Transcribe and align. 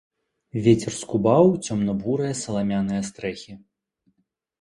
Вецер 0.67 0.93
скубаў 1.01 1.45
цёмна-бурыя 1.65 2.31
саламяныя 2.39 3.01
стрэхі. 3.11 3.53